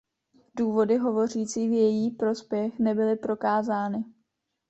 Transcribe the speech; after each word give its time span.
Důvody 0.55 0.97
hovořící 0.97 1.67
v 1.67 1.71
její 1.71 2.11
prospěch 2.11 2.79
nebyly 2.79 3.15
prokázány. 3.15 4.05